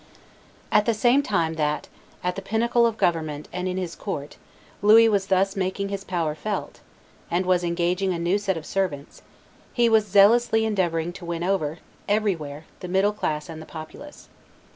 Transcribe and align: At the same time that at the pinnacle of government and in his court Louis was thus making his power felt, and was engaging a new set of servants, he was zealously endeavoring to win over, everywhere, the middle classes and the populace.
At 0.71 0.87
the 0.87 0.95
same 0.95 1.21
time 1.21 1.53
that 1.57 1.87
at 2.23 2.35
the 2.35 2.41
pinnacle 2.41 2.87
of 2.87 2.97
government 2.97 3.47
and 3.53 3.67
in 3.67 3.77
his 3.77 3.93
court 3.95 4.37
Louis 4.81 5.07
was 5.07 5.27
thus 5.27 5.55
making 5.55 5.89
his 5.89 6.03
power 6.03 6.33
felt, 6.33 6.79
and 7.29 7.45
was 7.45 7.63
engaging 7.63 8.11
a 8.11 8.17
new 8.17 8.39
set 8.39 8.57
of 8.57 8.65
servants, 8.65 9.21
he 9.71 9.89
was 9.89 10.07
zealously 10.07 10.65
endeavoring 10.65 11.13
to 11.13 11.25
win 11.25 11.43
over, 11.43 11.77
everywhere, 12.09 12.65
the 12.79 12.87
middle 12.87 13.13
classes 13.13 13.49
and 13.51 13.61
the 13.61 13.67
populace. 13.67 14.27